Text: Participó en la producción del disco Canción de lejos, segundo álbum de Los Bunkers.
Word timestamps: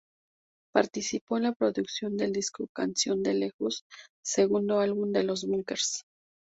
Participó 0.73 1.37
en 1.37 1.43
la 1.43 1.53
producción 1.53 2.17
del 2.17 2.31
disco 2.33 2.65
Canción 2.75 3.21
de 3.21 3.35
lejos, 3.35 3.83
segundo 4.25 4.79
álbum 4.79 5.11
de 5.11 5.21
Los 5.23 5.45
Bunkers. 5.45 6.01